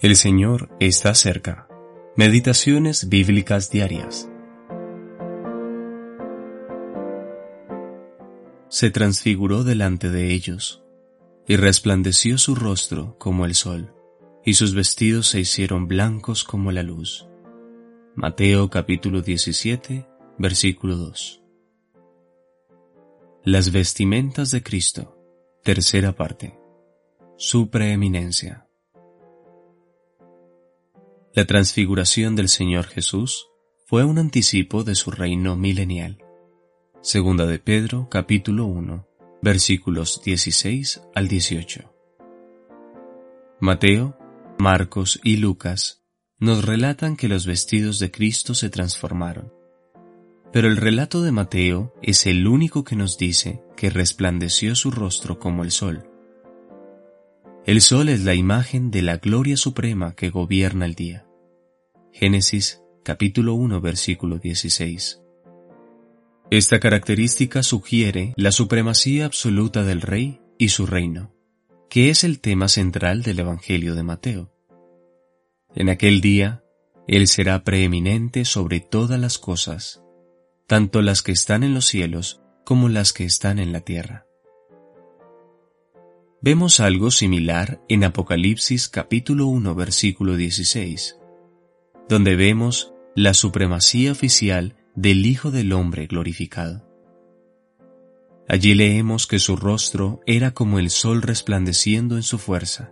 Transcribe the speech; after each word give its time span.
El 0.00 0.16
Señor 0.16 0.74
está 0.80 1.14
cerca. 1.14 1.68
Meditaciones 2.16 3.10
bíblicas 3.10 3.70
diarias. 3.70 4.30
Se 8.70 8.90
transfiguró 8.90 9.62
delante 9.62 10.08
de 10.08 10.32
ellos, 10.32 10.82
y 11.46 11.56
resplandeció 11.56 12.38
su 12.38 12.54
rostro 12.54 13.18
como 13.18 13.44
el 13.44 13.54
sol, 13.54 13.92
y 14.42 14.54
sus 14.54 14.74
vestidos 14.74 15.26
se 15.26 15.40
hicieron 15.40 15.86
blancos 15.86 16.44
como 16.44 16.72
la 16.72 16.82
luz. 16.82 17.28
Mateo 18.14 18.70
capítulo 18.70 19.20
17, 19.20 20.08
versículo 20.38 20.96
2. 20.96 21.42
Las 23.44 23.70
vestimentas 23.70 24.50
de 24.50 24.62
Cristo, 24.62 25.18
tercera 25.62 26.16
parte. 26.16 26.58
Su 27.36 27.68
preeminencia. 27.68 28.69
La 31.32 31.44
transfiguración 31.44 32.34
del 32.34 32.48
Señor 32.48 32.86
Jesús 32.86 33.46
fue 33.86 34.02
un 34.02 34.18
anticipo 34.18 34.82
de 34.82 34.96
su 34.96 35.12
reino 35.12 35.54
milenial. 35.54 36.18
Segunda 37.02 37.46
de 37.46 37.60
Pedro, 37.60 38.08
capítulo 38.10 38.66
1, 38.66 39.06
versículos 39.40 40.22
16 40.24 41.02
al 41.14 41.28
18. 41.28 41.94
Mateo, 43.60 44.18
Marcos 44.58 45.20
y 45.22 45.36
Lucas 45.36 46.02
nos 46.40 46.64
relatan 46.64 47.16
que 47.16 47.28
los 47.28 47.46
vestidos 47.46 48.00
de 48.00 48.10
Cristo 48.10 48.54
se 48.54 48.68
transformaron. 48.68 49.52
Pero 50.52 50.66
el 50.66 50.78
relato 50.78 51.22
de 51.22 51.30
Mateo 51.30 51.94
es 52.02 52.26
el 52.26 52.48
único 52.48 52.82
que 52.82 52.96
nos 52.96 53.18
dice 53.18 53.62
que 53.76 53.88
resplandeció 53.88 54.74
su 54.74 54.90
rostro 54.90 55.38
como 55.38 55.62
el 55.62 55.70
sol 55.70 56.09
el 57.66 57.82
sol 57.82 58.08
es 58.08 58.24
la 58.24 58.34
imagen 58.34 58.90
de 58.90 59.02
la 59.02 59.18
gloria 59.18 59.56
suprema 59.56 60.14
que 60.14 60.30
gobierna 60.30 60.86
el 60.86 60.94
día. 60.94 61.26
Génesis 62.12 62.82
capítulo 63.04 63.54
1 63.54 63.80
versículo 63.80 64.38
16. 64.38 65.20
Esta 66.50 66.80
característica 66.80 67.62
sugiere 67.62 68.32
la 68.36 68.50
supremacía 68.50 69.26
absoluta 69.26 69.84
del 69.84 70.00
rey 70.00 70.40
y 70.58 70.70
su 70.70 70.86
reino, 70.86 71.34
que 71.90 72.10
es 72.10 72.24
el 72.24 72.40
tema 72.40 72.68
central 72.68 73.22
del 73.22 73.40
Evangelio 73.40 73.94
de 73.94 74.02
Mateo. 74.02 74.52
En 75.74 75.90
aquel 75.90 76.20
día, 76.20 76.64
Él 77.06 77.28
será 77.28 77.62
preeminente 77.62 78.44
sobre 78.44 78.80
todas 78.80 79.20
las 79.20 79.38
cosas, 79.38 80.02
tanto 80.66 81.02
las 81.02 81.22
que 81.22 81.32
están 81.32 81.62
en 81.62 81.74
los 81.74 81.84
cielos 81.84 82.40
como 82.64 82.88
las 82.88 83.12
que 83.12 83.24
están 83.24 83.58
en 83.58 83.72
la 83.72 83.80
tierra. 83.80 84.26
Vemos 86.42 86.80
algo 86.80 87.10
similar 87.10 87.82
en 87.90 88.02
Apocalipsis 88.02 88.88
capítulo 88.88 89.46
1 89.48 89.74
versículo 89.74 90.38
16, 90.38 91.18
donde 92.08 92.34
vemos 92.34 92.94
la 93.14 93.34
supremacía 93.34 94.10
oficial 94.10 94.74
del 94.94 95.26
Hijo 95.26 95.50
del 95.50 95.74
Hombre 95.74 96.06
glorificado. 96.06 96.88
Allí 98.48 98.72
leemos 98.72 99.26
que 99.26 99.38
su 99.38 99.54
rostro 99.54 100.22
era 100.24 100.52
como 100.52 100.78
el 100.78 100.88
sol 100.88 101.20
resplandeciendo 101.20 102.16
en 102.16 102.22
su 102.22 102.38
fuerza. 102.38 102.90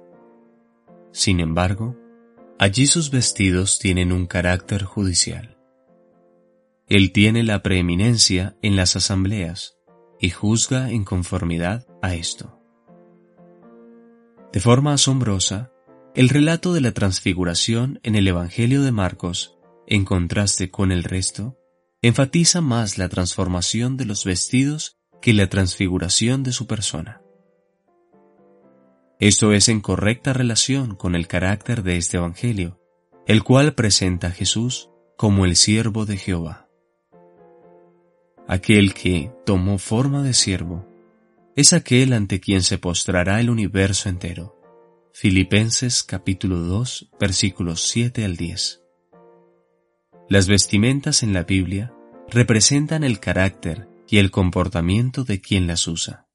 Sin 1.10 1.40
embargo, 1.40 1.96
allí 2.58 2.86
sus 2.86 3.10
vestidos 3.10 3.78
tienen 3.78 4.12
un 4.12 4.26
carácter 4.26 4.82
judicial. 4.84 5.56
Él 6.86 7.12
tiene 7.12 7.44
la 7.44 7.62
preeminencia 7.62 8.58
en 8.60 8.76
las 8.76 8.94
asambleas 8.94 9.78
y 10.20 10.28
juzga 10.28 10.90
en 10.90 11.04
conformidad 11.04 11.86
a 12.02 12.14
esto. 12.14 12.57
De 14.52 14.60
forma 14.60 14.94
asombrosa, 14.94 15.70
el 16.14 16.30
relato 16.30 16.72
de 16.72 16.80
la 16.80 16.92
transfiguración 16.92 18.00
en 18.02 18.14
el 18.14 18.26
Evangelio 18.26 18.82
de 18.82 18.92
Marcos, 18.92 19.58
en 19.86 20.06
contraste 20.06 20.70
con 20.70 20.90
el 20.90 21.04
resto, 21.04 21.58
enfatiza 22.00 22.62
más 22.62 22.96
la 22.96 23.10
transformación 23.10 23.98
de 23.98 24.06
los 24.06 24.24
vestidos 24.24 24.98
que 25.20 25.34
la 25.34 25.48
transfiguración 25.48 26.42
de 26.42 26.52
su 26.52 26.66
persona. 26.66 27.20
Esto 29.20 29.52
es 29.52 29.68
en 29.68 29.80
correcta 29.80 30.32
relación 30.32 30.94
con 30.94 31.14
el 31.14 31.26
carácter 31.26 31.82
de 31.82 31.98
este 31.98 32.16
Evangelio, 32.16 32.80
el 33.26 33.42
cual 33.42 33.74
presenta 33.74 34.28
a 34.28 34.30
Jesús 34.30 34.88
como 35.18 35.44
el 35.44 35.56
siervo 35.56 36.06
de 36.06 36.16
Jehová. 36.16 36.68
Aquel 38.46 38.94
que 38.94 39.30
tomó 39.44 39.76
forma 39.76 40.22
de 40.22 40.32
siervo 40.32 40.87
es 41.58 41.72
aquel 41.72 42.12
ante 42.12 42.38
quien 42.38 42.62
se 42.62 42.78
postrará 42.78 43.40
el 43.40 43.50
universo 43.50 44.08
entero. 44.08 44.54
Filipenses 45.12 46.04
capítulo 46.04 46.58
2 46.60 47.10
versículos 47.18 47.82
7 47.88 48.24
al 48.24 48.36
10. 48.36 48.84
Las 50.28 50.46
vestimentas 50.46 51.24
en 51.24 51.32
la 51.32 51.42
Biblia 51.42 51.92
representan 52.28 53.02
el 53.02 53.18
carácter 53.18 53.88
y 54.06 54.18
el 54.18 54.30
comportamiento 54.30 55.24
de 55.24 55.40
quien 55.40 55.66
las 55.66 55.88
usa. 55.88 56.28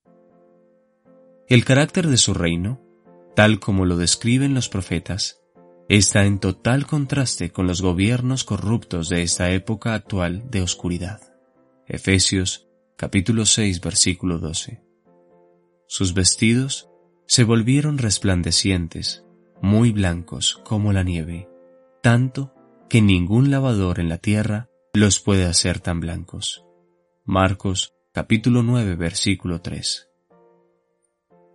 El 1.48 1.64
carácter 1.64 2.08
de 2.08 2.18
su 2.18 2.34
reino, 2.34 2.82
tal 3.34 3.62
como 3.62 3.86
lo 3.86 3.96
describen 3.96 4.54
los 4.54 4.68
profetas, 4.68 5.40
está 5.88 6.26
en 6.26 6.40
total 6.40 6.86
contraste 6.86 7.50
con 7.50 7.66
los 7.66 7.82
gobiernos 7.82 8.44
corruptos 8.44 9.08
de 9.08 9.22
esta 9.22 9.52
época 9.52 9.94
actual 9.94 10.52
de 10.52 10.62
oscuridad. 10.62 11.22
Efesios 11.88 12.68
capítulo 12.98 13.46
6 13.46 13.80
versículo 13.80 14.38
12. 14.38 14.83
Sus 15.88 16.14
vestidos 16.14 16.90
se 17.28 17.44
volvieron 17.44 17.98
resplandecientes, 17.98 19.24
muy 19.62 19.92
blancos 19.92 20.62
como 20.64 20.94
la 20.94 21.04
nieve, 21.04 21.48
tanto 22.02 22.54
que 22.90 23.02
ningún 23.02 23.52
lavador 23.52 24.00
en 24.00 24.10
la 24.10 24.18
tierra 24.18 24.70
los 24.94 25.20
puede 25.20 25.46
hacer 25.46 25.80
tan 25.80 26.00
blancos. 26.00 26.66
Marcos 27.26 27.94
capítulo 28.14 28.64
9 28.64 28.96
versículo 28.96 29.62
3. 29.62 30.10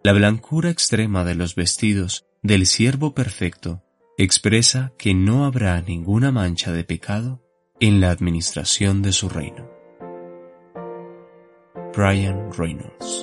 La 0.04 0.12
blancura 0.12 0.70
extrema 0.70 1.24
de 1.24 1.34
los 1.34 1.54
vestidos 1.54 2.26
del 2.42 2.66
siervo 2.66 3.14
perfecto 3.14 3.82
expresa 4.16 4.92
que 4.98 5.14
no 5.14 5.44
habrá 5.44 5.80
ninguna 5.82 6.32
mancha 6.32 6.72
de 6.72 6.84
pecado 6.84 7.44
en 7.80 8.00
la 8.00 8.10
administración 8.10 9.02
de 9.02 9.12
su 9.12 9.28
reino. 9.28 9.68
Brian 11.94 12.52
Reynolds 12.52 13.17